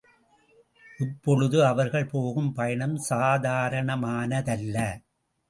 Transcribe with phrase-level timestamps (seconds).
[0.99, 4.77] இப்பொழுது அவர்கள் போகும் பயணம் சாதாரணமானதல்ல.